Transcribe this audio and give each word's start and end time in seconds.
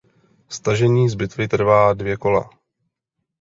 Stažení 0.49 1.09
z 1.09 1.15
bitvy 1.15 1.47
trvá 1.47 1.93
dvě 1.93 2.17
kola. 2.17 2.49